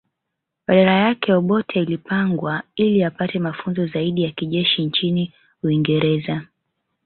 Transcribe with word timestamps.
Badala 0.67 0.91
yake 0.91 1.33
Obote 1.33 1.79
ilipangwa 1.81 2.63
ili 2.75 3.03
apate 3.03 3.39
mafunzo 3.39 3.87
zaidi 3.87 4.23
ya 4.23 4.31
kijeshi 4.31 4.85
nchini 4.85 5.33
Uingereza 5.63 6.41